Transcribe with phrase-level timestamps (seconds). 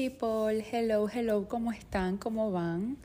[0.00, 2.18] people, hello, hello, ¿cómo están?
[2.18, 2.96] ¿Cómo van?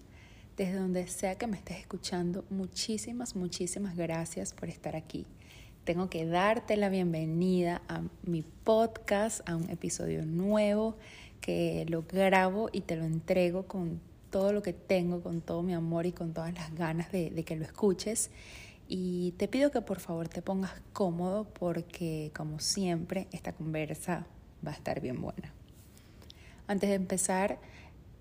[0.55, 5.25] Desde donde sea que me estés escuchando, muchísimas, muchísimas gracias por estar aquí.
[5.85, 10.95] Tengo que darte la bienvenida a mi podcast, a un episodio nuevo
[11.41, 15.73] que lo grabo y te lo entrego con todo lo que tengo, con todo mi
[15.73, 18.29] amor y con todas las ganas de, de que lo escuches.
[18.87, 24.27] Y te pido que por favor te pongas cómodo porque como siempre esta conversa
[24.63, 25.55] va a estar bien buena.
[26.73, 27.59] Antes de empezar,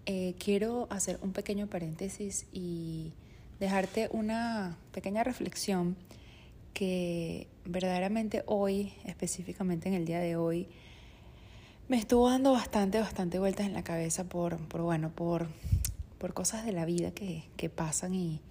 [0.05, 3.15] eh, quiero hacer un pequeño paréntesis y
[3.59, 5.97] dejarte una pequeña reflexión
[6.75, 10.69] que verdaderamente hoy, específicamente en el día de hoy,
[11.89, 15.49] me estuvo dando bastante, bastante vueltas en la cabeza por, por bueno, por,
[16.19, 18.43] por cosas de la vida que, que pasan y,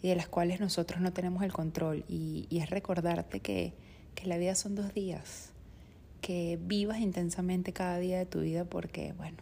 [0.00, 2.02] y, de las cuales nosotros no tenemos el control.
[2.08, 3.74] Y, y es recordarte que,
[4.14, 5.52] que la vida son dos días
[6.22, 9.36] que vivas intensamente cada día de tu vida porque, bueno,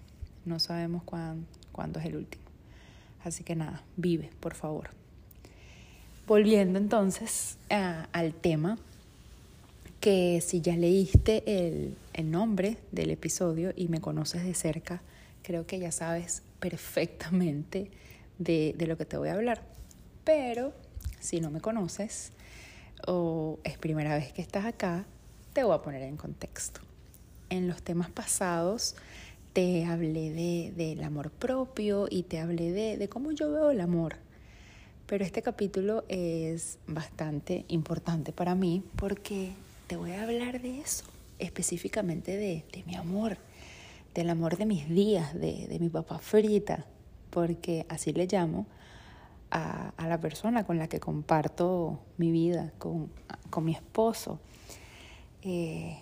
[0.48, 2.44] no sabemos cuándo es el último.
[3.24, 4.90] Así que nada, vive, por favor.
[6.26, 8.78] Volviendo entonces al tema,
[10.00, 11.96] que si ya leíste el,
[12.30, 15.00] nombre del episodio y me conoces de cerca,
[15.42, 17.90] creo que ya sabes perfectamente
[18.38, 19.62] de, de lo que te voy a hablar.
[20.24, 20.72] Pero
[21.20, 22.32] si no me conoces
[23.06, 25.06] o es primera vez que estás acá,
[25.52, 26.80] te voy a poner en contexto.
[27.50, 28.96] En los temas pasados
[29.52, 33.80] te hablé de, del amor propio y te hablé de, de cómo yo veo el
[33.80, 34.16] amor.
[35.06, 39.52] Pero este capítulo es bastante importante para mí porque
[39.86, 41.04] te voy a hablar de eso,
[41.38, 43.38] específicamente de, de mi amor,
[44.14, 46.84] del amor de mis días, de, de, mi papá frita,
[47.30, 48.66] porque así le llamo
[49.50, 53.10] a, a, la persona con la que comparto mi vida, con,
[53.48, 54.40] con mi esposo.
[55.40, 55.98] Eh,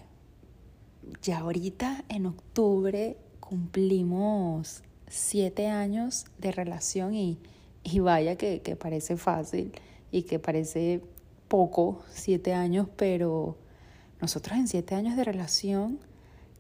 [1.23, 3.17] ya ahorita en octubre
[3.49, 7.39] cumplimos siete años de relación y,
[7.85, 9.73] y vaya que, que, parece fácil
[10.11, 11.01] y que parece
[11.47, 13.57] poco, siete años, pero
[14.21, 16.01] nosotros en siete años de relación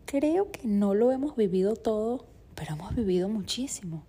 [0.04, 2.24] creo que no lo hemos vivido todo,
[2.54, 4.04] pero hemos vivido muchísimo.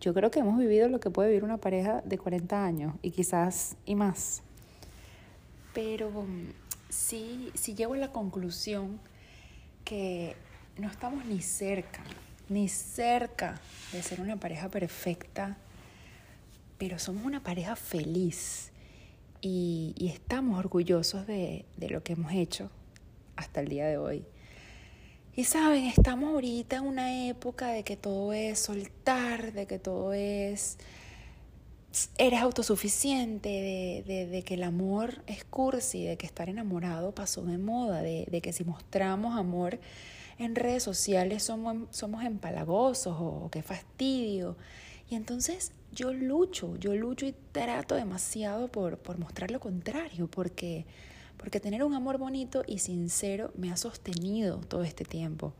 [0.00, 3.10] Yo creo que hemos vivido lo que puede vivir una pareja de 40 años y
[3.10, 4.42] quizás y más.
[5.74, 6.10] Pero
[6.88, 9.00] sí, sí llego a la conclusión
[9.84, 10.36] que
[10.80, 12.02] no estamos ni cerca,
[12.48, 13.60] ni cerca
[13.92, 15.56] de ser una pareja perfecta,
[16.78, 18.72] pero somos una pareja feliz
[19.42, 22.70] y, estamos orgullosos de, de lo que hemos hecho
[23.36, 24.24] hasta el día de hoy.
[25.36, 30.12] Y saben, estamos ahorita en una época de que todo es soltar, de que todo
[30.12, 30.78] es
[32.18, 37.42] eres autosuficiente, de, de, de, que el amor es cursi, de que estar enamorado pasó
[37.42, 39.80] de moda, de, de que si mostramos amor
[40.40, 44.56] en redes sociales somos, somos empalagosos o, qué fastidio.
[45.10, 50.86] Y entonces yo lucho, yo lucho y trato demasiado por, por mostrar lo contrario, porque,
[51.36, 55.52] porque tener un amor bonito y sincero me ha sostenido todo este tiempo.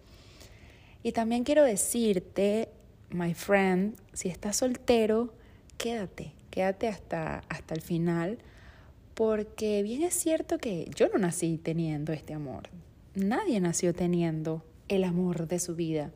[1.03, 2.71] Y también quiero decirte,
[3.11, 5.35] my friend, si estás soltero,
[5.77, 8.39] quédate, quédate hasta, hasta el final,
[9.15, 12.71] porque bien es cierto que yo no nací teniendo este amor.
[13.15, 16.11] Nadie nació teniendo el amor de su vida.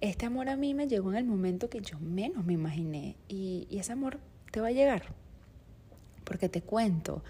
[0.00, 3.66] Este amor a mí me llegó en el momento que yo menos me imaginé y,
[3.70, 4.20] ese amor
[4.52, 5.06] te va a llegar.
[6.24, 7.24] Porque te cuento,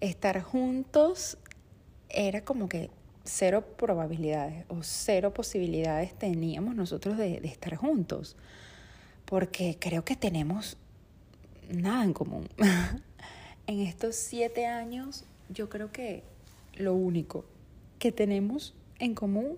[0.00, 1.38] estar juntos
[2.08, 2.90] era como que
[3.22, 8.36] cero probabilidades o cero posibilidades teníamos nosotros de, de estar juntos
[9.26, 10.76] porque creo que tenemos
[11.70, 12.48] nada en común.
[13.68, 16.24] en estos siete años, yo creo que
[16.74, 17.44] lo único
[17.98, 19.56] que tenemos en común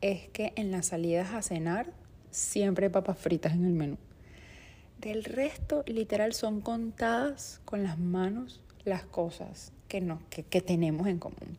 [0.00, 1.92] es que en las salidas a cenar
[2.30, 3.98] siempre hay papas fritas en el menú.
[5.00, 11.06] Del resto, literal, son contadas con las manos las cosas que, no, que, que tenemos
[11.06, 11.56] en común.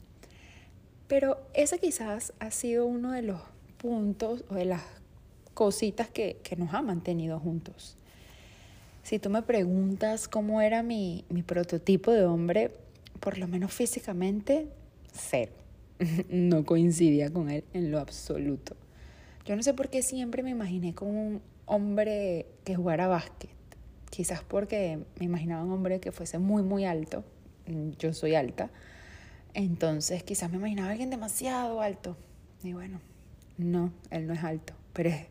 [1.08, 3.40] Pero ese quizás ha sido uno de los
[3.78, 4.84] puntos o de las
[5.54, 7.98] cositas que, que nos ha mantenido juntos.
[9.04, 12.72] Si tú me preguntas cómo era mi, mi prototipo de hombre,
[13.20, 14.68] por lo menos físicamente,
[15.12, 15.63] cero.
[16.30, 18.76] no coincidía con él en lo absoluto.
[19.46, 23.50] Yo no sé por qué siempre me imaginé como un hombre que jugara básquet.
[24.10, 27.24] Quizás porque me imaginaba un hombre que fuese muy, muy alto.
[27.98, 28.70] Yo soy alta.
[29.54, 32.16] Entonces quizás me imaginaba a alguien demasiado alto.
[32.64, 33.02] Y bueno,
[33.58, 35.26] no, él no es alto, pero es,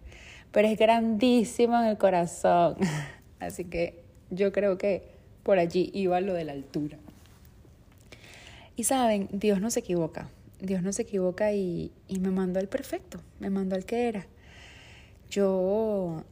[0.51, 2.77] pero es grandísimo en el corazón.
[3.41, 5.03] Así que yo creo que
[5.43, 6.99] por allí iba lo de la altura.
[8.77, 10.29] Y saben, Dios no se equivoca.
[10.63, 14.27] Dios no se equivoca y, y me mandó al perfecto, me mandó al que era.
[15.29, 16.25] yo,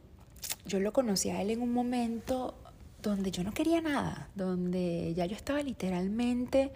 [0.65, 2.55] yo lo conocí a él en un momento
[3.01, 6.71] donde yo no quería nada, donde ya yo estaba literalmente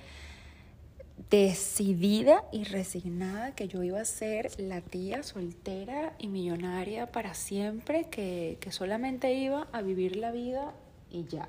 [1.29, 8.09] decidida y resignada que yo iba a ser la tía soltera y millonaria para siempre,
[8.09, 10.73] que, que solamente iba a vivir la vida
[11.09, 11.47] y ya.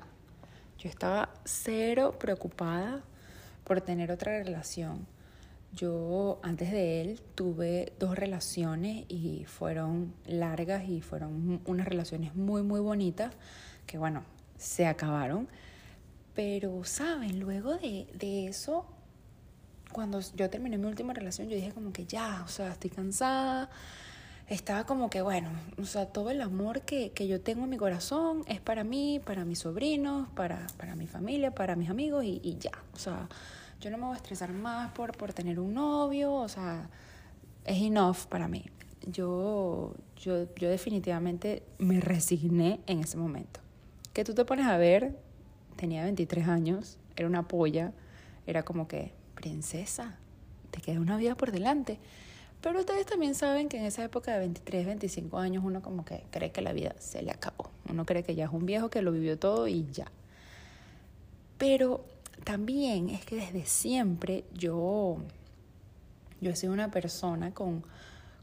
[0.79, 3.03] Yo estaba cero preocupada
[3.65, 5.05] por tener otra relación.
[5.73, 12.63] Yo antes de él tuve dos relaciones y fueron largas y fueron unas relaciones muy,
[12.63, 13.33] muy bonitas
[13.85, 14.23] que bueno,
[14.57, 15.47] se acabaron.
[16.35, 17.39] Pero, ¿saben?
[17.39, 18.85] Luego de, de eso,
[19.91, 23.71] cuando yo terminé mi última relación, yo dije como que ya, o sea, estoy cansada.
[24.47, 27.77] Estaba como que, bueno, o sea, todo el amor que, que yo tengo en mi
[27.77, 32.39] corazón es para mí, para mis sobrinos, para, para mi familia, para mis amigos y,
[32.43, 32.71] y ya.
[32.93, 33.27] O sea,
[33.79, 36.89] yo no me voy a estresar más por, por tener un novio, o sea,
[37.65, 38.65] es enough para mí.
[39.05, 43.59] Yo, yo, yo definitivamente me resigné en ese momento.
[44.13, 45.15] Que tú te pones a ver,
[45.75, 47.93] tenía 23 años, era una polla,
[48.47, 50.17] era como que, princesa,
[50.71, 51.99] te queda una vida por delante.
[52.61, 56.23] Pero ustedes también saben que en esa época de 23, 25 años uno como que
[56.31, 57.69] cree que la vida se le acabó.
[57.87, 60.07] Uno cree que ya es un viejo que lo vivió todo y ya.
[61.59, 62.03] Pero
[62.43, 65.17] también es que desde siempre yo,
[66.41, 67.83] yo he sido una persona con,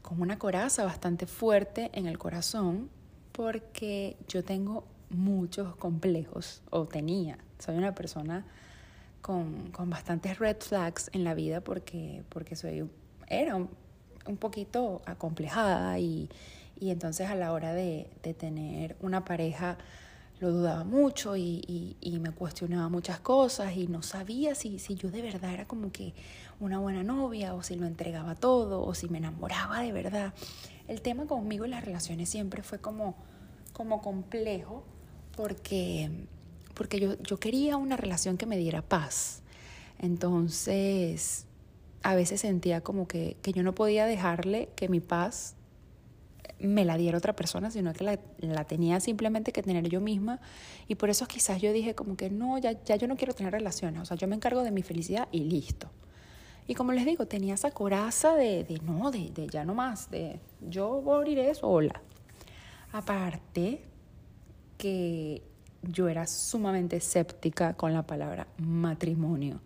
[0.01, 2.89] con una coraza bastante fuerte en el corazón
[3.31, 7.37] porque yo tengo muchos complejos, o tenía.
[7.59, 8.45] Soy una persona
[9.21, 12.89] con, con bastantes red flags en la vida porque, porque soy,
[13.27, 13.69] era un,
[14.37, 16.29] poquito acomplejada y,
[16.79, 19.77] y, entonces a la hora de, de tener una pareja
[20.39, 25.09] lo dudaba mucho y, y, me cuestionaba muchas cosas y no sabía si, si yo
[25.09, 26.13] de verdad era como que
[26.59, 30.33] una buena novia o si lo entregaba todo o si me enamoraba de verdad.
[30.87, 33.15] El tema conmigo en las relaciones siempre fue como,
[33.71, 34.83] como complejo
[35.35, 36.27] porque,
[36.73, 39.41] porque yo, yo quería una relación que me diera paz.
[39.99, 41.45] Entonces,
[42.03, 45.55] a veces sentía como que, que yo no podía dejarle que mi paz
[46.59, 50.39] me la diera otra persona, sino que la, la, tenía simplemente que tener yo misma.
[50.87, 53.51] Y por eso quizás yo dije como que no, ya, ya yo no quiero tener
[53.51, 55.89] relaciones, o sea, yo me encargo de mi felicidad y listo.
[56.67, 60.09] Y como les digo, tenía esa coraza de, de no, de, de, ya no más,
[60.09, 62.01] de yo moriré sola.
[62.91, 63.81] Aparte
[64.77, 65.43] que
[65.83, 69.61] yo era sumamente escéptica con la palabra matrimonio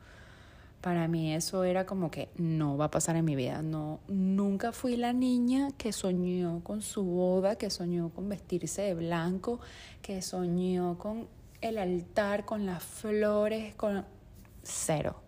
[0.82, 3.62] para mí eso era como que no va a pasar en mi vida.
[3.62, 8.94] No, nunca fui la niña que soñó con su boda, que soñó con vestirse de
[8.94, 9.60] blanco,
[10.02, 11.28] que soñó con
[11.62, 14.06] el altar, con las flores, con
[14.64, 15.22] cero.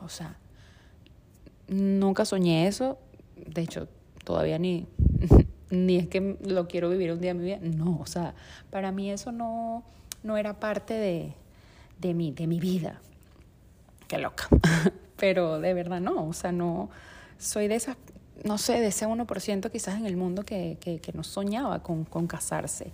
[0.00, 0.38] O sea,
[1.66, 2.98] nunca soñé eso.
[3.34, 3.88] De hecho,
[4.24, 4.86] todavía ni,
[5.70, 7.58] ni es que lo quiero vivir un día en mi vida.
[7.60, 8.34] No, o sea,
[8.70, 9.82] para mí eso no,
[10.22, 11.34] no era parte de,
[11.98, 13.00] de, mi, de mi vida
[14.12, 14.48] qué loca.
[15.16, 16.90] Pero de verdad no, o sea, no,
[17.38, 17.96] soy de esas,
[18.44, 22.26] no sé, de ese 1% quizás en el mundo que, que, no soñaba con, con,
[22.26, 22.90] casarse.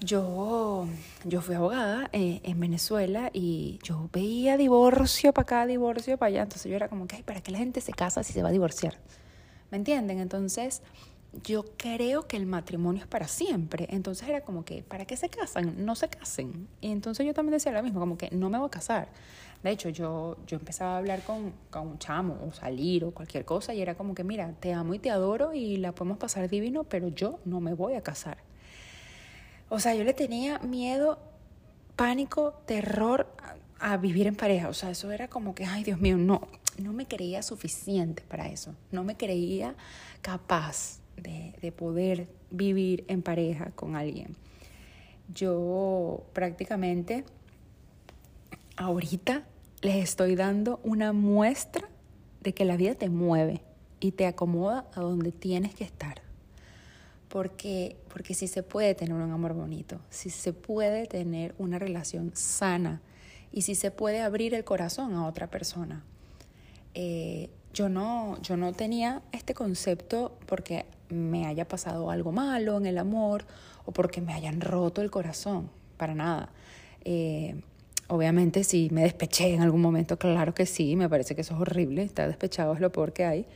[0.00, 0.86] Yo,
[1.24, 6.42] yo fui abogada eh, en Venezuela y yo veía divorcio para acá, divorcio para allá.
[6.42, 8.52] Entonces yo era como que, ¿para qué la gente se casa si se va a
[8.52, 8.96] divorciar?
[9.70, 10.18] ¿Me entienden?
[10.18, 10.82] Entonces
[11.44, 13.86] yo creo que el matrimonio es para siempre.
[13.90, 15.84] Entonces era como que, ¿para qué se casan?
[15.84, 16.68] No se casen.
[16.80, 19.08] Y entonces yo también decía lo mismo, como que no me voy a casar.
[19.62, 23.44] De hecho, yo, yo empezaba a hablar con, con un chamo o salir o cualquier
[23.44, 26.48] cosa y era como que, mira, te amo y te adoro y la podemos pasar
[26.48, 28.38] divino, pero yo no me voy a casar.
[29.68, 31.18] O sea, yo le tenía miedo,
[31.96, 33.26] pánico, terror
[33.80, 34.68] a, vivir en pareja.
[34.68, 36.40] O sea, eso era como que, ay Dios mío, no,
[36.78, 38.74] no me creía suficiente para eso.
[38.92, 39.74] No me creía
[40.22, 44.36] capaz de, de poder vivir en pareja con alguien.
[45.34, 47.24] Yo prácticamente
[48.78, 49.42] ahorita
[49.82, 51.88] les estoy dando una muestra
[52.40, 53.60] de que la vida te mueve
[54.00, 56.22] y te acomoda a donde tienes que estar.
[57.28, 62.30] Porque, porque si se puede tener un amor bonito, si se puede tener una relación
[62.34, 63.02] sana
[63.52, 66.04] y si se puede abrir el corazón a otra persona.
[66.94, 72.86] Eh, yo, no, yo no tenía este concepto porque me haya pasado algo malo en
[72.86, 73.44] el amor
[73.84, 76.50] o porque me hayan roto el corazón, para nada.
[77.04, 77.60] Eh,
[78.08, 81.60] Obviamente si me despeché en algún momento, claro que sí, me parece que eso es
[81.60, 83.46] horrible, estar despechado es lo peor que hay.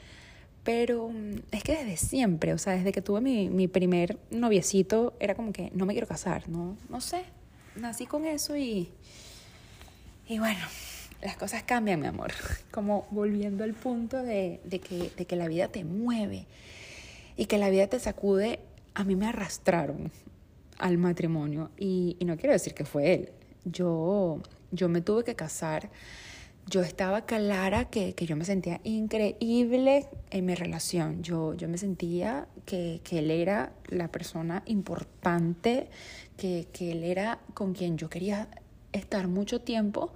[0.63, 5.15] Pero mm, es que desde siempre, o sea, desde que tuve mi, mi primer noviecito,
[5.21, 7.25] era como que no me quiero casar, no, no sé,
[7.77, 8.91] nací con eso y,
[10.29, 10.61] y bueno,
[11.23, 12.33] las cosas cambian, mi amor.
[12.71, 16.47] Como volviendo al punto de, de, que, de que la vida te mueve
[17.37, 18.61] y que la vida te sacude
[18.95, 20.11] a mí me arrastraron
[20.79, 23.29] al matrimonio y, no quiero decir que fue él.
[23.65, 24.41] Yo,
[24.71, 25.91] yo me tuve que casar.
[26.67, 31.23] Yo estaba clara que, yo me sentía increíble en mi relación.
[31.23, 35.91] Yo, yo me sentía que, él era la persona importante,
[36.37, 38.49] que, que él era con quien yo quería
[38.93, 40.13] estar mucho tiempo,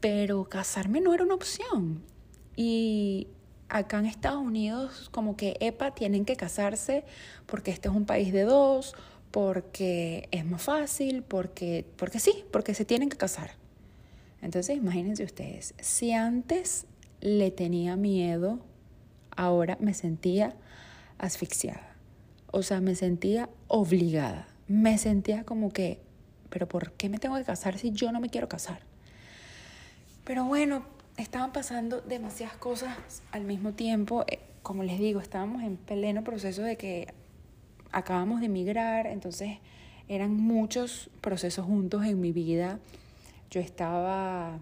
[0.00, 2.02] pero casarme no era una opción.
[2.54, 3.28] Y,
[3.68, 7.04] acá en Estados Unidos como que, epa, tienen que casarse
[7.46, 8.94] porque este es un país de dos,
[9.30, 13.50] porque es más fácil, porque, porque sí, porque se tienen que casar.
[14.40, 16.86] Entonces imagínense ustedes, si antes
[17.20, 18.60] le tenía miedo,
[19.36, 20.54] ahora me sentía
[21.18, 21.96] asfixiada.
[22.50, 24.48] O sea, me sentía obligada.
[24.68, 26.00] Me sentía como que,
[26.50, 28.80] pero ¿por qué me tengo que casar si yo no me quiero casar?
[30.24, 30.84] Pero bueno,
[31.16, 32.96] estaban pasando demasiadas cosas
[33.32, 34.24] al mismo tiempo.
[34.28, 37.14] Eh, como les digo, estábamos en pleno proceso de que
[37.92, 39.58] acabamos de emigrar, entonces
[40.08, 42.78] eran muchos procesos juntos en mi vida.
[43.50, 44.58] Yo estaba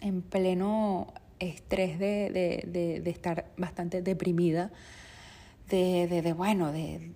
[0.00, 2.30] en pleno estrés de,
[2.66, 4.70] de, de, estar bastante deprimida,
[5.68, 7.12] de, de, bueno, de,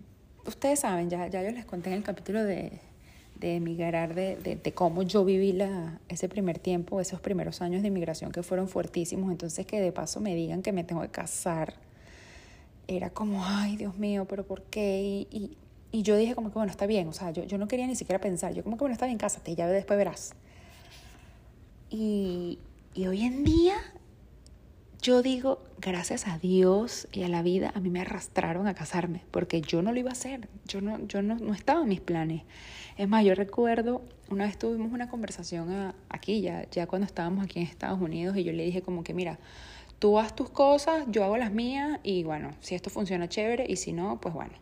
[0.47, 2.73] ustedes saben, ya, ya yo les conté en el capítulo de,
[3.39, 7.89] de emigrar, de, de, cómo yo viví la, ese primer tiempo, esos primeros años de
[7.89, 11.75] inmigración que fueron fuertísimos, entonces que de paso me digan que me tengo que casar,
[12.89, 15.27] era como, ay Dios mío, pero ¿por qué?
[15.31, 15.57] Y, y,
[15.91, 17.97] y yo dije como que, bueno, está bien, o sea, yo, yo no quería ni
[17.97, 20.35] siquiera pensar, yo como que, bueno, está bien, cásate, ya después verás.
[21.91, 22.59] Y,
[22.95, 23.75] y hoy en día
[25.05, 29.21] yo digo, gracias a Dios y a la vida, a mí me arrastraron a casarme,
[29.31, 32.01] porque yo no lo iba a hacer, yo no, yo no, no estaba en mis
[32.01, 32.45] planes.
[32.97, 34.01] Es más, yo recuerdo,
[34.31, 38.45] una vez tuvimos una conversación aquí, ya, ya cuando estábamos aquí en Estados Unidos, y
[38.45, 39.39] yo le dije como que, mira,
[40.05, 43.77] tú haz tus cosas, yo hago las mías, y bueno, si esto funciona chévere, y
[43.77, 44.53] si no, pues bueno.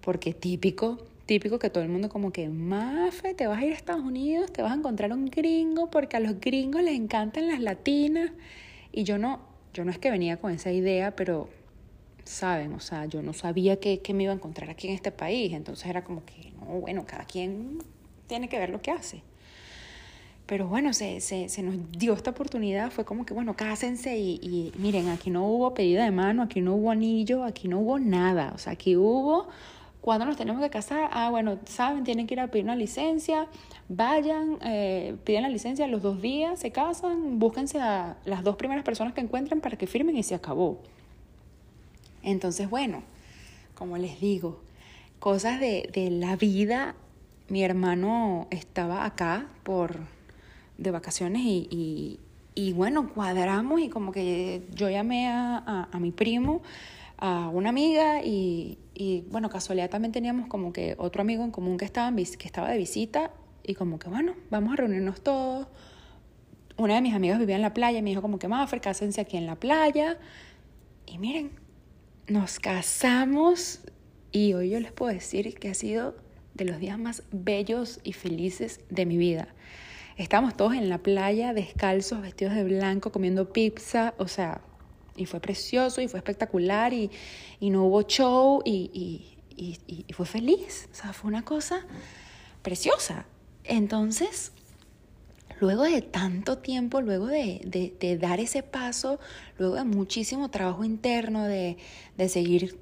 [0.00, 3.76] Porque típico, típico que todo el mundo como que, Mafe, te vas a ir a
[3.76, 7.60] Estados Unidos, te vas a encontrar un gringo, porque a los gringos les encantan las
[7.60, 8.32] latinas.
[8.90, 9.38] Y yo no,
[9.72, 11.48] yo no es que venía con esa idea, pero,
[12.24, 12.72] ¿saben?
[12.72, 15.52] O sea, yo no sabía que, me iba a encontrar aquí en este país.
[15.52, 17.78] Entonces era como que, no, bueno, cada quien
[18.26, 19.22] tiene que ver lo que hace.
[20.50, 24.72] Pero bueno, se, se, se nos dio esta oportunidad, fue como que, bueno, cásense y,
[24.76, 28.50] miren, aquí no hubo pedida de mano, aquí no hubo anillo, aquí no hubo nada.
[28.52, 29.46] O sea, aquí hubo
[30.00, 31.08] ¿Cuándo nos tenemos que casar?
[31.12, 33.46] Ah, bueno, saben, tienen que ir a pedir una licencia,
[33.88, 38.82] vayan, eh, piden la licencia los dos días, se casan, búsquense a las dos primeras
[38.82, 40.80] personas que encuentren para que firmen y se acabó.
[42.24, 43.04] Entonces, bueno,
[43.76, 44.58] como les digo,
[45.20, 46.96] cosas de, de la vida.
[47.46, 50.00] Mi hermano estaba acá por
[50.80, 52.20] de vacaciones y, y,
[52.54, 56.62] y bueno, cuadramos y como que yo llamé a, a, mi primo
[57.18, 61.76] a una amiga y, y, bueno, casualidad también teníamos como que otro amigo en común
[61.76, 63.30] que estaba, que estaba de visita
[63.62, 65.68] y como que bueno, vamos a reunirnos todos.
[66.76, 69.20] Una de mis amigas vivía en la playa y me dijo como que Maffer, cásense
[69.20, 70.18] aquí en la playa.
[71.06, 71.50] Y miren,
[72.26, 73.80] nos casamos
[74.32, 76.16] y hoy yo les puedo decir que ha sido
[76.54, 79.48] de los días más bellos y felices de mi vida.
[80.16, 84.60] Estábamos todos en la playa, descalzos, vestidos de blanco, comiendo pizza, o sea,
[85.16, 87.10] y fue precioso y fue espectacular y,
[87.60, 88.90] y no hubo show y,
[89.56, 90.88] y, y, fue feliz.
[90.92, 91.86] O sea, fue una cosa
[92.62, 93.26] preciosa.
[93.64, 94.52] Entonces,
[95.60, 99.20] luego de tanto tiempo, luego de, de, de, dar ese paso,
[99.58, 101.76] luego de muchísimo trabajo interno, de,
[102.16, 102.78] de, seguir,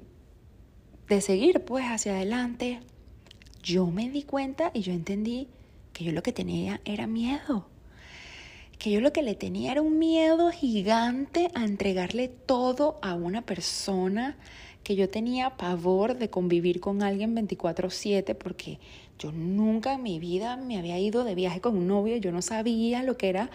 [1.09, 2.79] de seguir pues hacia adelante,
[3.61, 5.49] yo me di cuenta y yo entendí
[5.99, 7.67] que yo lo que tenía era miedo.
[8.77, 13.41] Que yo lo que le tenía era un miedo gigante a entregarle todo a una
[13.41, 14.37] persona,
[14.81, 18.79] que yo tenía pavor de convivir con alguien 24/7 porque
[19.17, 22.41] yo nunca en mi vida me había ido de viaje con un novio, yo no
[22.41, 23.49] sabía lo que era,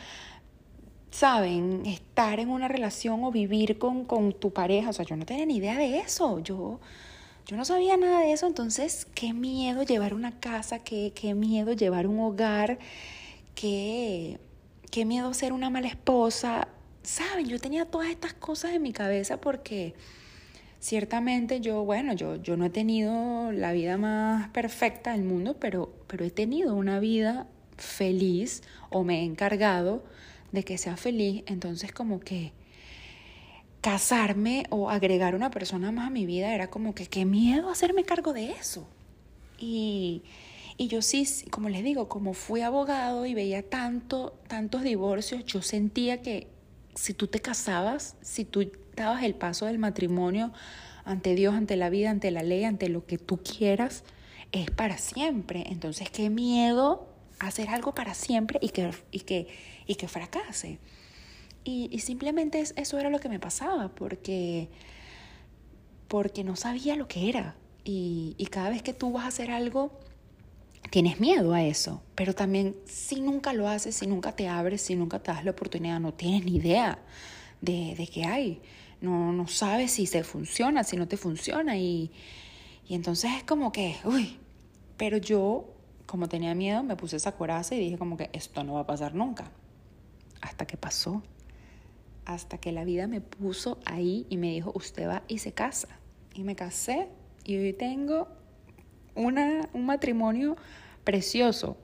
[1.11, 5.25] saben, estar en una relación o vivir con, con tu pareja, o sea, yo no
[5.25, 6.79] tenía ni idea de eso, yo...
[7.47, 11.75] Yo no sabía nada de eso, entonces qué miedo llevar una casa, qué, qué miedo
[11.75, 12.79] llevar un hogar,
[13.55, 14.39] qué,
[14.91, 16.69] qué miedo ser una mala esposa.
[17.03, 19.95] Saben, yo tenía todas estas cosas en mi cabeza porque
[20.81, 25.93] ciertamente yo, bueno, yo, yo no he tenido la vida más perfecta del mundo, pero,
[26.07, 27.47] pero he tenido una vida
[27.77, 30.03] feliz o me he encargado
[30.53, 31.43] de que sea feliz.
[31.47, 32.53] Entonces como que
[33.85, 38.05] casarme o agregar una persona más a mi vida era como que qué miedo hacerme
[38.05, 38.88] cargo de eso.
[39.59, 40.23] Y
[40.76, 45.62] y yo sí, como les digo, como fui abogado y veía tanto, tantos divorcios, yo
[45.62, 46.49] sentía que
[46.97, 50.53] si tú te casabas, si tú dabas el paso del matrimonio
[51.05, 54.03] ante Dios, ante la vida, ante la ley, ante lo que tú quieras,
[54.50, 55.64] es para siempre.
[55.69, 57.07] Entonces, qué miedo
[57.38, 59.47] hacer algo para siempre y que, y que,
[59.87, 60.81] y que fracase.
[61.64, 64.68] Y, simplemente eso era lo que me pasaba, porque,
[66.09, 67.56] porque no sabía lo que era.
[67.85, 69.99] Y, y cada vez que tú vas a hacer algo,
[70.90, 74.94] tienes miedo a eso, pero también si nunca lo haces, si nunca te abres, si
[74.94, 76.99] nunca te das la oportunidad, no tienes ni idea
[77.62, 78.61] de, de qué hay,
[79.00, 81.76] no, no sabes si se funciona, si no te funciona.
[81.76, 82.11] Y,
[82.87, 84.38] y entonces es como que, uy,
[84.97, 85.71] pero yo
[86.06, 88.87] como tenía miedo me puse esa coraza y dije como que esto no va a
[88.87, 89.50] pasar nunca,
[90.42, 91.23] hasta que pasó
[92.25, 95.88] hasta que la vida me puso ahí y me dijo, usted va y se casa.
[96.35, 97.09] Y me casé
[97.45, 98.28] y hoy tengo
[99.14, 100.57] una, un matrimonio
[101.04, 101.76] precioso,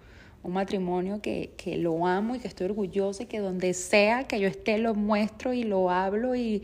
[0.43, 4.41] un matrimonio que, que, lo amo y que estoy orgullosa y que donde sea que
[4.41, 6.63] yo esté lo muestro y lo hablo y,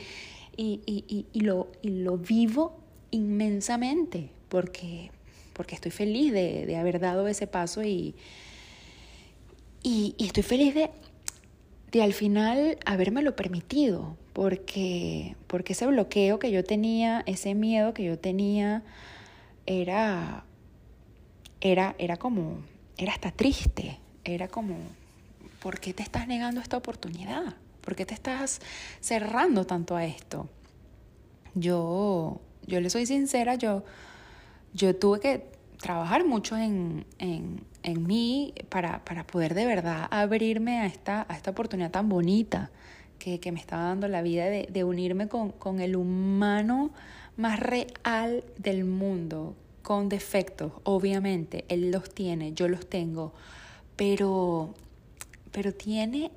[0.57, 2.79] y, y, y lo, lo, vivo
[3.11, 5.11] inmensamente porque,
[5.53, 8.15] porque estoy feliz de, de haber dado ese paso y,
[9.89, 10.91] y, estoy feliz de
[11.91, 18.05] de al final habérmelo permitido, porque, porque ese bloqueo que yo tenía, ese miedo que
[18.05, 18.83] yo tenía,
[19.67, 20.45] era,
[21.61, 22.59] era, era como,
[22.97, 24.77] era hasta triste, era como,
[25.61, 27.57] ¿por qué te estás negando esta oportunidad?
[27.81, 28.61] ¿Por qué te estás
[29.01, 30.49] cerrando tanto a esto?
[31.55, 33.85] Yo, yo le soy sincera, yo,
[34.75, 40.81] yo tuve que trabajar mucho en, en, en mí para, para, poder de verdad abrirme
[40.81, 42.71] a esta, a esta oportunidad tan bonita
[43.19, 46.91] que, que me estaba dando la vida de, de unirme con, con, el humano
[47.37, 53.33] más real del mundo, con defectos, obviamente, él los tiene, yo los tengo,
[53.95, 54.75] pero,
[55.53, 56.31] pero tiene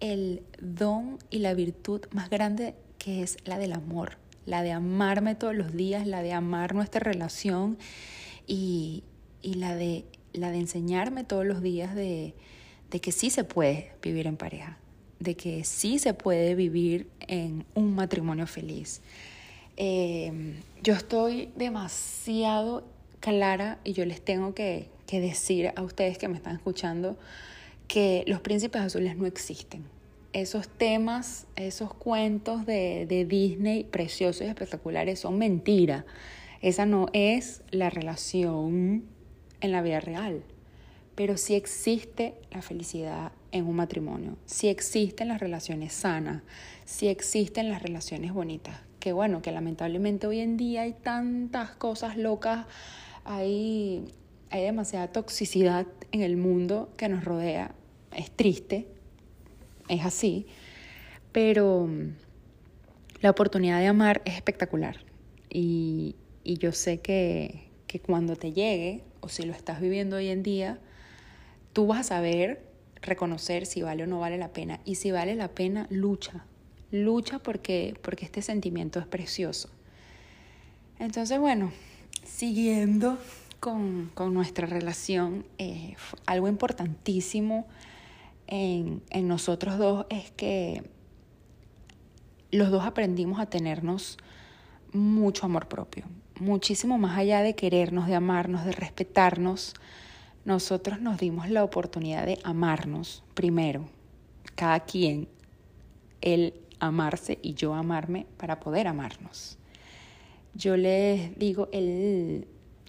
[0.00, 5.34] el don y la virtud más grande que es la del amor, la de amarme
[5.34, 7.78] todos los días, la de amar nuestra relación
[8.46, 9.04] y,
[9.42, 12.34] la, de, la de enseñarme todos los días de,
[12.90, 14.78] que sí se puede vivir en pareja,
[15.18, 19.00] de que sí se puede vivir en un matrimonio feliz.
[19.76, 22.84] Em, yo estoy demasiado
[23.20, 27.16] clara y yo les tengo que, decir a ustedes que me están escuchando
[27.88, 29.82] que los príncipes azules no existen.
[30.32, 36.06] Esos temas, esos cuentos de, de Disney preciosos y espectaculares son mentira.
[36.60, 39.04] Esa no es la relación
[39.62, 40.42] en la vida real,
[41.14, 46.42] pero sí existe la felicidad en un matrimonio, sí existen las relaciones sanas,
[46.84, 48.78] sí existen las relaciones bonitas.
[49.00, 52.66] Que bueno, que lamentablemente hoy en día hay tantas cosas locas,
[53.24, 54.04] hay,
[54.50, 57.74] hay demasiada toxicidad en el mundo que nos rodea.
[58.14, 58.86] Es triste,
[59.88, 60.46] es así,
[61.32, 61.88] pero
[63.22, 64.98] la oportunidad de amar es espectacular.
[65.48, 66.16] Y,
[66.50, 70.42] y yo sé que, que cuando te llegue, o si lo estás viviendo hoy en
[70.42, 70.80] día,
[71.72, 72.66] tú vas a saber
[73.00, 74.80] reconocer si vale o no vale la pena.
[74.84, 76.44] Y si vale la pena, lucha.
[76.90, 79.70] Lucha porque, porque este sentimiento es precioso.
[80.98, 81.70] Entonces, bueno,
[82.24, 83.16] siguiendo
[83.60, 85.94] con, con nuestra relación, eh,
[86.26, 87.68] algo importantísimo
[88.48, 90.82] en, en nosotros dos es que
[92.50, 94.18] los dos aprendimos a tenernos
[94.92, 96.06] mucho amor propio
[96.40, 99.74] muchísimo más allá de querernos, de amarnos, de respetarnos,
[100.44, 103.88] nosotros nos dimos la oportunidad de amarnos primero,
[104.54, 105.28] cada quien,
[106.20, 109.58] él amarse y yo amarme para poder amarnos.
[110.54, 112.48] Yo les digo, él,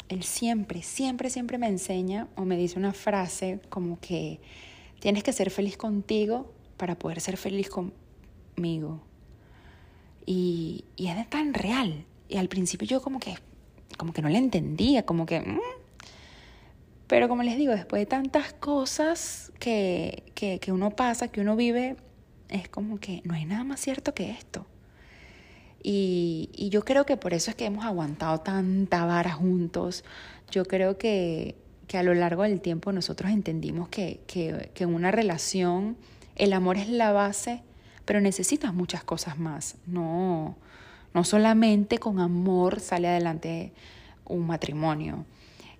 [0.10, 4.40] él siempre, siempre, siempre me enseña o me dice una frase como que
[5.00, 9.02] tienes que ser feliz contigo para poder ser feliz conmigo.
[10.26, 13.36] Y, y es tan real, y al principio yo como que,
[13.98, 15.42] como que no le entendía, como que...
[15.42, 15.60] Mm".
[17.08, 21.58] Pero como les digo, después de tantas cosas que, que, que uno pasa, que uno
[21.58, 21.98] vive,
[22.48, 24.66] es como que no hay nada más cierto que esto.
[25.84, 30.06] Y, y, yo creo que por eso es que hemos aguantado tanta vara juntos.
[30.52, 31.56] Yo creo que,
[31.88, 35.98] que a lo largo del tiempo nosotros entendimos que, que, que, en una relación
[36.36, 37.64] el amor es la base,
[38.06, 39.76] pero necesitas muchas cosas más.
[39.86, 40.56] No,
[41.14, 43.72] no solamente con amor sale adelante
[44.26, 45.26] un matrimonio.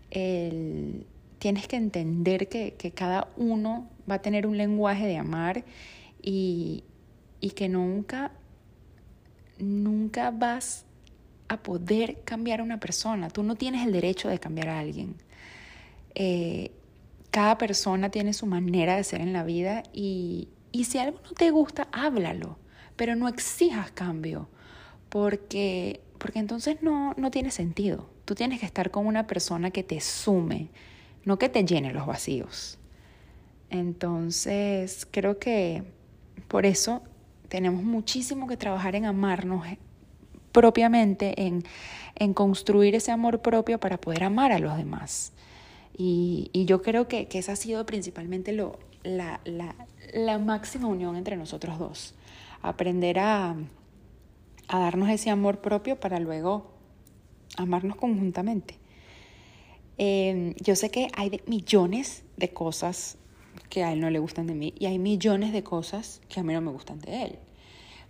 [0.10, 5.64] tienes que entender que, cada uno va a tener un lenguaje de amar
[6.22, 6.84] y,
[7.56, 8.32] que nunca,
[9.58, 10.86] nunca vas
[11.48, 13.30] a poder cambiar a una persona.
[13.30, 15.16] Tú no tienes el derecho de cambiar a alguien.
[16.14, 16.72] Eh,
[17.32, 21.32] cada persona tiene su manera de ser en la vida y, y si algo no
[21.32, 22.58] te gusta, háblalo,
[22.98, 24.50] pero no exijas cambio
[25.12, 28.10] porque, porque entonces no, no tiene sentido.
[28.24, 30.70] Tú tienes que estar con una persona que te sume,
[31.26, 32.80] no que te llene los vacíos.
[33.70, 35.84] Entonces, creo que
[36.48, 37.02] por eso
[37.50, 39.68] tenemos muchísimo que trabajar en amarnos
[40.54, 41.64] propiamente, en,
[42.16, 45.34] en construir ese amor propio para poder amar a los demás.
[45.98, 49.76] Y, y yo creo que, que, esa ha sido principalmente lo, la, la,
[50.14, 52.16] la máxima unión entre nosotros dos.
[52.62, 53.58] Aprender a,
[54.72, 56.72] a darnos ese amor propio para luego
[57.58, 58.80] amarnos conjuntamente.
[59.98, 63.18] Eh, yo sé que hay millones de cosas
[63.70, 66.44] que a él no le gustan de mí y hay millones de cosas que a
[66.44, 67.40] mí no me gustan de él.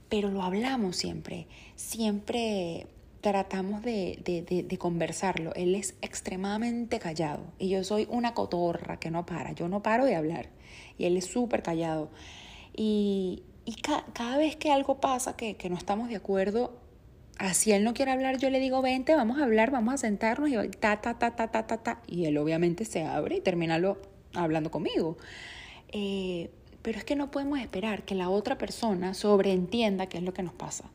[0.07, 2.85] Pero lo hablamos siempre, siempre
[3.21, 5.55] tratamos de, de, de, conversarlo.
[5.55, 10.05] Él es extremadamente callado y yo soy una cotorra que no para, yo no paro
[10.05, 10.49] de hablar
[10.99, 12.11] y él es súper callado.
[12.75, 16.73] Y, y cada vez que algo pasa que, que no estamos de acuerdo,
[17.37, 20.49] así él no quiere hablar, yo le digo, vente, vamos a hablar, vamos a sentarnos
[20.49, 22.01] y ta, ta, ta, ta, ta, ta, ta.
[22.07, 23.97] Y él obviamente se abre y termina lo,
[24.33, 25.17] hablando conmigo.
[25.91, 26.49] Eh,
[26.81, 30.43] pero es que no podemos esperar que la otra persona sobreentienda qué es lo que
[30.43, 30.85] nos pasa.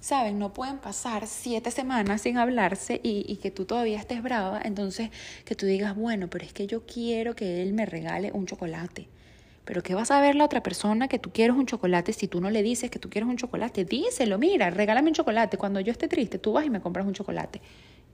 [0.00, 4.60] Saben, no pueden pasar siete semanas sin hablarse y, y, que tú todavía estés brava,
[4.64, 5.10] entonces
[5.44, 9.08] que tú digas, bueno, pero es que yo quiero que él me regale un chocolate.
[9.68, 12.40] Pero ¿qué vas a ver la otra persona que tú quieres un chocolate si tú
[12.40, 13.84] no le dices que tú quieres un chocolate?
[13.84, 15.58] Díselo, mira, regálame un chocolate.
[15.58, 17.60] Cuando yo esté triste, tú vas y me compras un chocolate.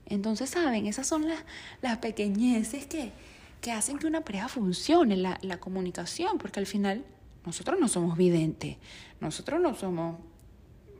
[0.05, 0.85] Entonces, ¿saben?
[0.85, 1.45] Esas son las,
[1.81, 3.13] las pequeñeces que,
[3.61, 7.05] que hacen que una pareja funcione, la, la comunicación, porque al final
[7.45, 8.75] nosotros no somos videntes,
[9.21, 10.17] nosotros no somos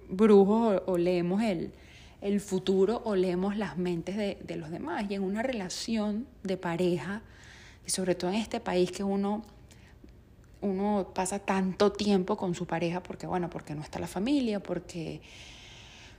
[0.08, 1.74] brujos o, o leemos el,
[2.22, 5.04] el, futuro o leemos las mentes de, de los demás.
[5.10, 7.24] Y en una relación de pareja,
[7.86, 9.44] y sobre todo en este país que uno
[10.66, 15.22] uno pasa tanto tiempo con su pareja porque, bueno, porque no está la familia, porque,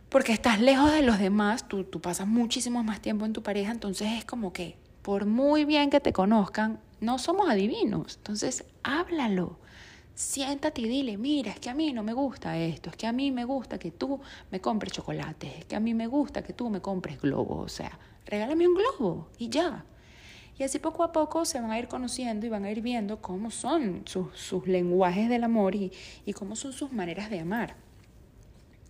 [0.08, 3.72] porque estás lejos de los demás, tú, tú pasas muchísimo más tiempo en tu pareja,
[3.72, 8.16] entonces es como que, por muy bien que te conozcan, no somos adivinos.
[8.16, 9.58] Entonces, háblalo.
[10.14, 13.12] Siéntate y dile, mira, es que a mí no me gusta esto, es que a
[13.12, 14.18] mí me gusta que tú
[14.50, 17.68] me compres chocolates, es que a mí me gusta que tú me compres globos, o
[17.68, 19.84] sea, regálame un globo y ya.
[20.58, 23.20] Y así poco a poco se van a ir conociendo y van a ir viendo
[23.20, 25.92] cómo son sus, sus lenguajes del amor y,
[26.24, 27.76] y, cómo son sus maneras de amar.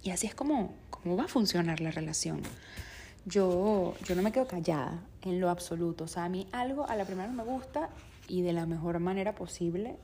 [0.02, 2.42] Y así es como, como va a funcionar la relación.
[3.24, 6.04] Yo, yo no me quedo callada en lo absoluto.
[6.04, 7.90] O sea, a mí algo a la primera no me gusta
[8.28, 9.96] y de la mejor manera posible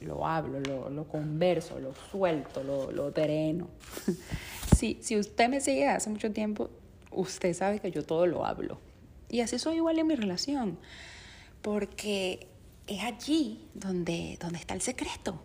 [0.00, 3.12] lo hablo, lo, lo converso, lo suelto, lo, lo
[4.76, 6.70] si, si usted me sigue hace mucho tiempo,
[7.10, 8.78] usted sabe que yo todo lo hablo.
[9.28, 10.78] Y así soy igual en mi relación,
[11.62, 12.48] porque
[12.86, 15.42] es allí donde, donde está el secreto,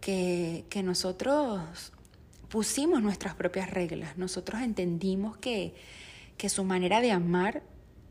[0.00, 1.92] que, que nosotros
[2.48, 5.74] pusimos nuestras propias reglas, nosotros entendimos que,
[6.36, 7.62] que su manera de amar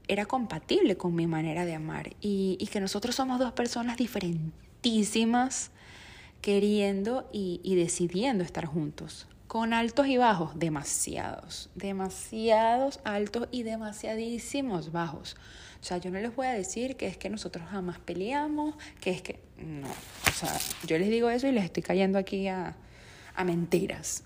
[0.08, 5.72] era compatible con mi manera de amar y, y que nosotros somos dos personas diferentísimas
[6.42, 14.94] queriendo y, y decidiendo estar juntos con altos y bajos, demasiados, demasiados altos y demasiadísimos
[14.94, 15.36] bajos.
[15.82, 19.12] O sea, yo no les voy a decir que es que nosotros jamás peleamos, que
[19.12, 22.78] es que no, o sea, yo les digo eso y les estoy cayendo aquí a,
[23.36, 24.24] a mentiras.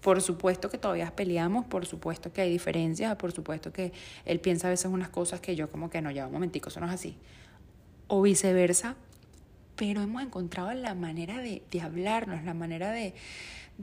[0.00, 3.92] Por supuesto que todavía peleamos, por supuesto que hay diferencias, por supuesto que
[4.24, 6.80] él piensa a veces unas cosas que yo como que no, ya un momentico, eso
[6.80, 7.16] no es así.
[8.08, 8.96] O viceversa,
[9.76, 13.14] pero hemos encontrado la manera de, de hablarnos, la manera de,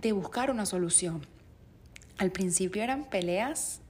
[0.01, 1.21] de buscar una solución.
[2.17, 3.81] Al principio eran peleas,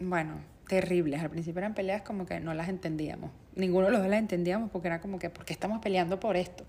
[0.00, 1.22] bueno, terribles.
[1.22, 3.30] Al principio eran peleas como que no las entendíamos.
[3.54, 6.36] Ninguno de los dos las entendíamos porque era como que, ¿por qué estamos peleando por
[6.36, 6.64] esto?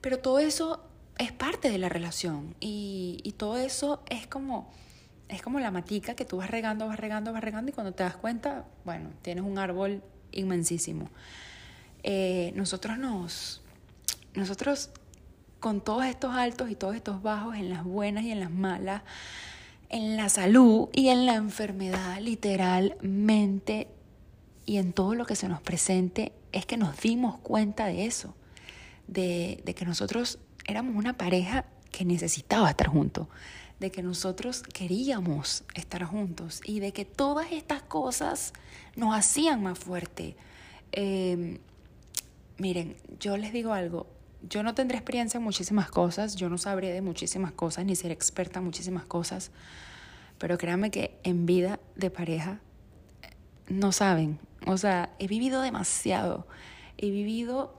[0.00, 0.84] Pero todo eso
[1.18, 4.72] es parte de la relación y, y todo eso es como,
[5.28, 8.04] es como la matica que tú vas regando, vas regando, vas regando y cuando te
[8.04, 11.10] das cuenta, bueno, tienes un árbol inmensísimo.
[12.04, 13.62] Eh, nosotros nos,
[14.34, 14.90] nosotros
[15.60, 19.02] con todos estos altos y todos estos bajos, en las buenas y en las malas,
[19.90, 23.88] en la salud y en la enfermedad, literalmente,
[24.66, 28.34] y en todo lo que se nos presente, es que nos dimos cuenta de eso,
[29.06, 33.28] de, de que nosotros éramos una pareja que necesitaba estar juntos,
[33.80, 38.52] de que nosotros queríamos estar juntos y de que todas estas cosas
[38.94, 40.36] nos hacían más fuerte.
[40.92, 41.58] Eh,
[42.58, 44.06] miren, yo les digo algo,
[44.48, 48.10] yo no tendré experiencia en muchísimas cosas, yo no sabré de muchísimas cosas, ni ser
[48.10, 49.50] experta en muchísimas cosas,
[50.38, 52.60] pero créanme que en vida de pareja
[53.68, 54.38] no saben.
[54.66, 56.46] O sea, he vivido demasiado,
[56.96, 57.78] he vivido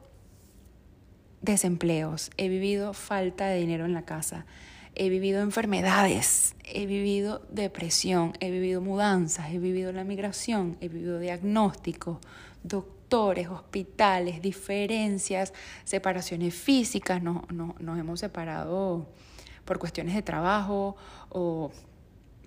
[1.41, 4.45] desempleos, he vivido falta de dinero en la casa,
[4.93, 11.19] he vivido enfermedades, he vivido depresión, he vivido mudanzas, he vivido la migración, he vivido
[11.19, 12.19] diagnósticos,
[12.63, 19.07] doctores, hospitales, diferencias, separaciones físicas, no, no, nos hemos separado
[19.65, 20.95] por cuestiones de trabajo
[21.29, 21.71] o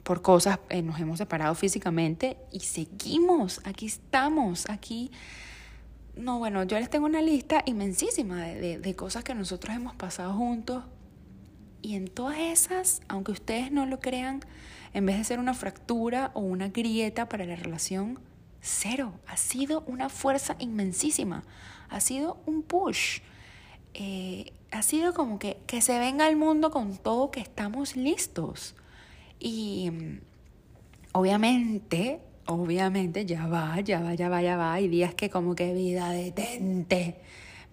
[0.03, 5.11] por cosas, eh, nos hemos separado físicamente y seguimos, aquí estamos, aquí
[6.17, 10.33] no, bueno, yo les tengo una lista inmensísima de, de, cosas que nosotros hemos pasado
[10.33, 10.85] juntos.
[11.83, 14.41] Y en todas esas, aunque ustedes no lo crean,
[14.93, 18.21] en vez de ser una fractura o una grieta para la relación,
[18.65, 19.13] cero.
[19.27, 21.45] Ha sido una fuerza inmensísima.
[21.91, 23.21] Ha sido un push.
[23.93, 28.75] Eh, ha sido como que, que se venga al mundo con todo que estamos listos.
[29.39, 30.21] Y mm,
[31.13, 34.75] obviamente obviamente ya va, ya va, ya va, ya va.
[34.75, 37.21] Hay días que como que vida detente,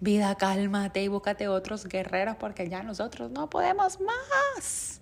[0.00, 5.00] vida cálmate y búscate otros guerreros porque ya nosotros no podemos más.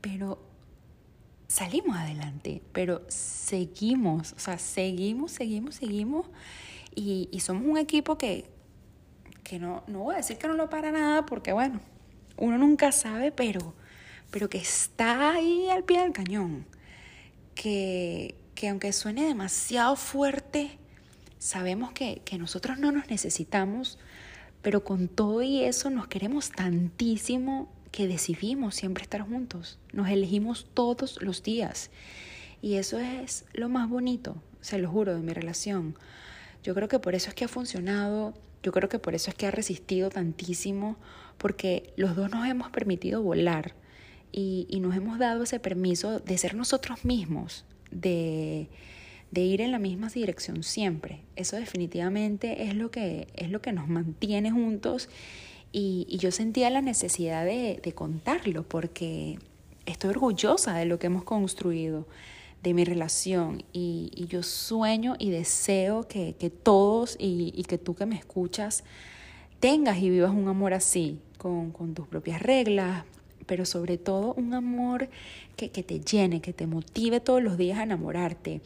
[0.00, 0.38] Pero
[1.48, 6.26] salimos adelante, pero seguimos, o sea, seguimos, seguimos, seguimos.
[6.94, 8.50] Y, y somos un equipo que,
[9.42, 11.80] que no, no voy a decir que no lo para nada porque bueno,
[12.36, 13.74] uno nunca sabe, pero,
[14.30, 16.66] pero que está ahí al pie del cañón
[17.54, 18.34] que,
[18.68, 20.78] aunque suene demasiado fuerte,
[21.38, 23.98] sabemos que, que nosotros no nos necesitamos,
[24.62, 29.78] pero con todo y eso nos queremos tantísimo que decidimos siempre estar juntos.
[29.92, 31.90] Nos elegimos todos los días.
[32.60, 35.96] Y eso es lo más bonito, se lo juro, de mi relación.
[36.62, 39.36] Yo creo que por eso es que ha funcionado, yo creo que por eso es
[39.36, 40.96] que ha resistido tantísimo,
[41.38, 43.74] porque los dos nos hemos permitido volar
[44.32, 48.68] y, nos hemos dado ese permiso de ser nosotros mismos, de,
[49.32, 51.20] ir en la misma dirección siempre.
[51.36, 55.08] Eso definitivamente es lo que, es lo que nos mantiene juntos
[55.72, 59.38] y, yo sentía la necesidad de, contarlo porque
[59.86, 62.06] estoy orgullosa de lo que hemos construido,
[62.62, 68.16] de mi relación y, yo sueño y deseo que, todos y, que tú que me
[68.16, 68.84] escuchas
[69.60, 73.04] tengas y vivas un amor así, con, tus propias reglas,
[73.46, 75.08] pero sobre todo un amor
[75.56, 78.60] que, te llene, que te motive todos los días a enamorarte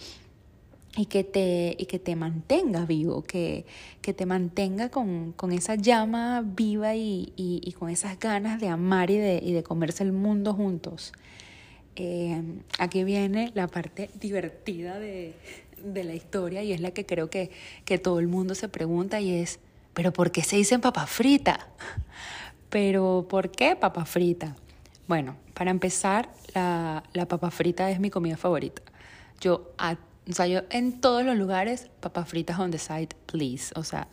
[0.97, 3.65] y que te, y que te mantenga vivo, que,
[4.03, 9.41] que te mantenga con, esa llama viva y, con esas ganas de amar y de,
[9.43, 11.13] y de comerse el mundo juntos.
[11.97, 12.43] Eh,
[12.79, 15.35] aquí viene la parte divertida de,
[15.85, 17.51] la historia y es la que creo que,
[17.85, 19.59] que todo el mundo se pregunta y es,
[19.95, 21.69] ¿pero por qué se dicen papa frita?
[22.71, 24.57] ¿Pero por qué papa frita?
[25.09, 28.81] Bueno, para empezar, la, papa frita es mi comida favorita.
[29.41, 29.73] Yo,
[30.29, 33.73] o sea, yo en todos los lugares, papas fritas on the side, please.
[33.77, 34.09] O sea,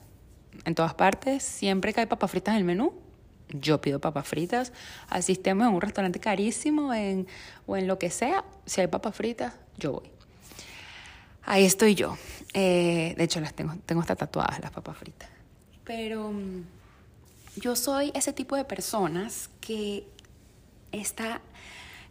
[0.65, 2.93] en todas partes, siempre que hay papas fritas en el menú,
[3.49, 4.73] yo pido papas fritas.
[5.07, 7.27] Asistemos a un restaurante carísimo en,
[7.65, 10.09] o en lo que sea, si hay papas fritas, yo voy.
[11.43, 12.17] Ahí estoy yo.
[12.53, 15.29] Eh, de hecho, las tengo, tengo hasta tatuadas las papas fritas.
[15.83, 16.63] Pero mm,
[17.55, 20.05] yo soy ese tipo de personas que
[20.91, 21.41] está,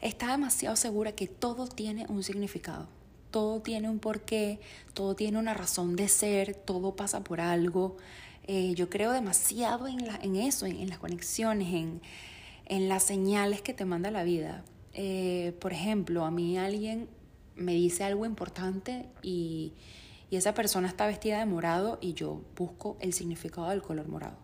[0.00, 2.88] está demasiado segura que todo tiene un significado,
[3.30, 4.60] todo tiene un porqué,
[4.94, 7.96] todo tiene una razón de ser, todo pasa por algo.
[8.46, 12.00] Eh, yo creo demasiado en, la, en eso, en, las conexiones, en,
[12.66, 14.64] en, las señales que te manda la vida.
[14.94, 17.08] Eh, por ejemplo, a mí alguien
[17.56, 19.74] me dice algo importante y,
[20.30, 24.38] y, esa persona está vestida de morado y yo busco el significado del color morado.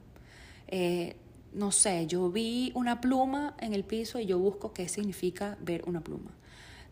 [0.69, 1.17] Eh,
[1.55, 5.85] no sé, yo vi una pluma en el piso y yo busco qué significa ver
[5.87, 6.33] una pluma.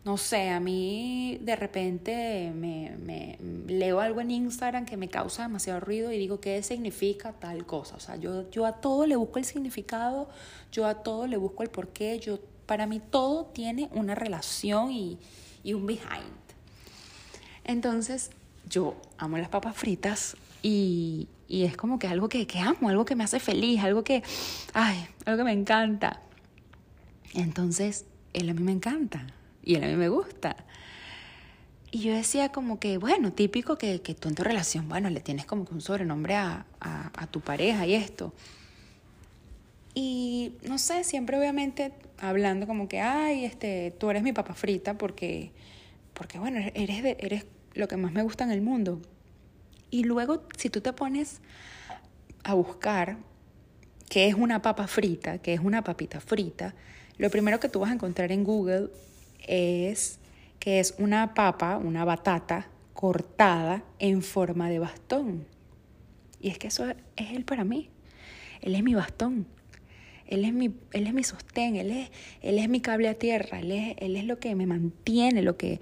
[0.05, 3.37] No sé, a mí de repente me, me,
[3.67, 7.95] leo algo en Instagram que me causa demasiado ruido y digo qué significa tal cosa.
[7.95, 10.27] O sea, yo, yo a todo le busco el significado,
[10.73, 15.19] yo a todo le busco el porqué, yo, para mí todo tiene una relación y,
[15.63, 16.43] y un behind.
[17.63, 18.31] Entonces,
[18.69, 23.05] yo amo las papas fritas y, y es como que algo que, que amo, algo
[23.05, 24.21] que me hace feliz, algo que,
[24.73, 26.19] ay, algo que me encanta.
[27.33, 29.27] Entonces, él a mí me encanta
[29.63, 30.55] y él a mí me gusta.
[31.91, 35.21] Y yo decía como que, bueno, típico que, que tú en tu relación, bueno, le
[35.21, 38.33] tienes como que un sobrenombre a, a, a, tu pareja y esto.
[39.93, 44.97] Y no sé, siempre obviamente hablando como que, ay, este, tú eres mi papa frita
[44.97, 45.51] porque,
[46.15, 47.45] porque bueno, eres, de, eres
[47.75, 48.99] lo que más me gusta en el mundo.
[49.91, 51.41] Y luego, si tú te pones
[52.43, 53.17] a buscar
[54.09, 56.73] qué es una papa frita, qué es una papita frita,
[57.17, 58.89] lo primero que tú vas a encontrar en Google
[59.47, 60.19] es
[60.59, 65.45] que es una papa, una batata cortada en forma de bastón.
[66.39, 67.89] Y es que eso es él para mí.
[68.61, 69.45] Él es mi bastón.
[70.25, 72.09] Él es mi, él es mi sostén, él es,
[72.41, 75.57] él es mi cable a tierra, él es, él es lo que me mantiene, lo
[75.57, 75.81] que,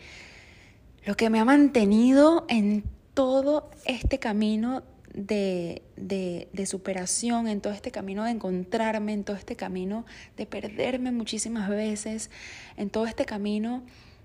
[1.06, 7.74] lo que me ha mantenido en todo este camino de, de, de, superación, en todo
[7.74, 10.06] este camino de encontrarme, en todo este camino
[10.38, 12.30] de perderme muchísimas veces,
[12.78, 13.84] en todo este camino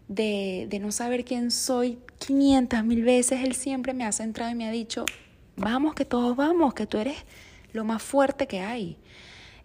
[0.08, 4.54] de, de no saber quién soy 500 mil veces, Él siempre me ha centrado y
[4.54, 5.04] me ha dicho,
[5.56, 7.16] vamos, que todos vamos, que tú eres
[7.72, 8.96] lo más fuerte que hay.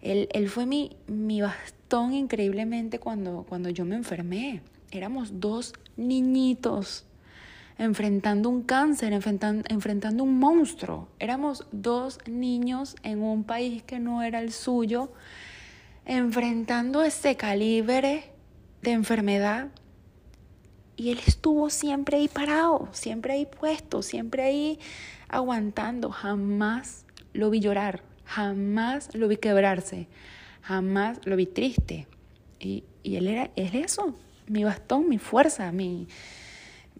[0.00, 4.62] Él, él fue mi, mi bastón increíblemente cuando, cuando yo me enfermé.
[4.90, 7.06] Éramos dos niñitos
[7.78, 11.08] enfrentando un cáncer, enfrentando, enfrentando un monstruo.
[11.18, 15.12] Éramos dos niños en un país que no era el suyo,
[16.04, 18.32] enfrentando ese calibre
[18.82, 19.68] de enfermedad.
[20.96, 24.78] Y él estuvo siempre ahí parado, siempre ahí puesto, siempre ahí
[25.28, 26.10] aguantando.
[26.10, 30.08] Jamás lo vi llorar, jamás lo vi quebrarse,
[30.60, 32.06] jamás lo vi triste.
[32.60, 34.14] Y, y él era, es eso,
[34.46, 36.06] mi bastón, mi fuerza, mi,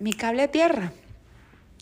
[0.03, 0.93] mi cable a tierra.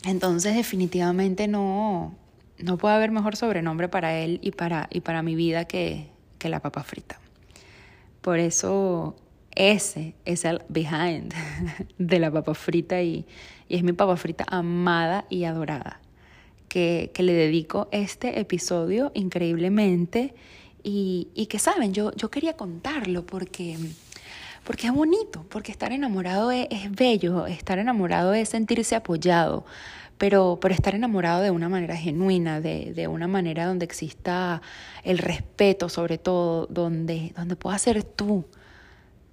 [0.04, 2.14] Entonces definitivamente no,
[2.58, 6.06] no puede haber mejor sobrenombre para él y para, y para mi vida que,
[6.38, 7.18] que la papa frita.
[8.20, 9.16] Por eso
[9.54, 11.32] ese es el behind
[11.98, 13.24] de la papa frita y,
[13.68, 16.00] y es mi papa frita amada y adorada,
[16.68, 20.34] que, que le dedico este episodio increíblemente
[20.82, 23.78] y, y que saben, yo, yo quería contarlo porque
[24.64, 29.64] porque es bonito, porque estar enamorado es, bello, estar enamorado es sentirse apoyado,
[30.18, 34.60] pero, pero estar enamorado de una manera genuina, de, de, una manera donde exista
[35.02, 38.44] el respeto sobre todo, donde, donde puedas ser tú,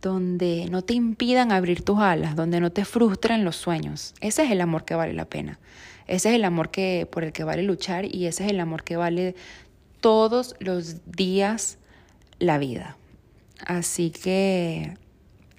[0.02, 4.14] donde no te impidan abrir tus alas, donde no te frustren los sueños.
[4.22, 5.60] Ese es el amor que vale la pena.
[6.08, 8.84] Ese es el amor que, por el que vale luchar y ese es el amor
[8.84, 9.36] que vale
[10.00, 11.80] todos los días
[12.40, 12.98] la vida.
[13.66, 14.98] Así que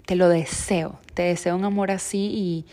[0.09, 2.65] te lo deseo, te deseo un amor así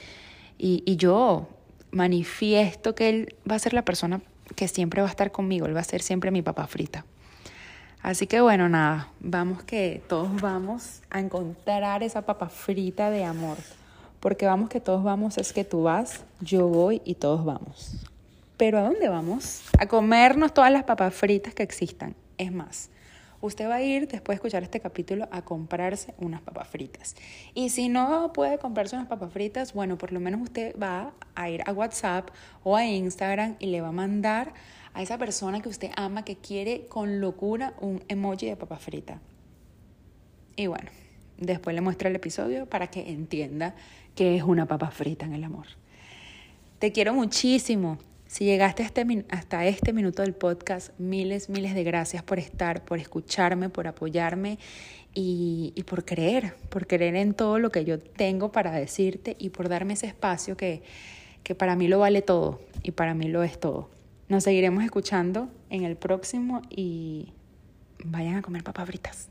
[0.57, 1.49] y, y, yo
[1.91, 4.21] manifiesto que Él va a ser la persona
[4.55, 7.03] que siempre va a estar conmigo, Él va a ser siempre mi papá frita.
[8.01, 13.57] Así que bueno, nada, vamos que todos vamos a encontrar esa papa frita de amor,
[14.21, 17.97] porque vamos que todos vamos es que tú vas, yo voy y todos vamos.
[18.55, 19.63] Pero ¿a dónde vamos?
[19.77, 22.15] A comernos todas las papas fritas que existan.
[22.37, 22.89] Es más,
[23.45, 27.15] usted va a ir después de escuchar este capítulo a comprarse unas papas fritas.
[27.53, 31.49] Y si no puede comprarse unas papas fritas, bueno, por lo menos usted va a
[31.49, 32.29] ir a WhatsApp
[32.63, 34.53] o a Instagram y le va a mandar
[34.93, 39.19] a esa persona que usted ama, que quiere con locura un emoji de papa frita.
[40.55, 40.89] Y bueno,
[41.37, 43.75] después le muestra el episodio para que entienda
[44.15, 45.67] que es una papa frita en el amor.
[46.79, 47.97] Te quiero muchísimo.
[48.35, 52.99] Si llegaste este, hasta este minuto del podcast, miles, miles de gracias por estar, por
[52.99, 54.59] escucharme, por apoyarme
[55.13, 59.51] y, y, por creer, por creer en todo lo que yo tengo para decirte y
[59.51, 60.83] por darme ese espacio que,
[61.43, 63.89] que para mí lo vale todo y para mí lo es todo.
[64.27, 67.31] Nos seguiremos escuchando en el próximo y
[68.03, 69.29] vayan a comer papas fritas.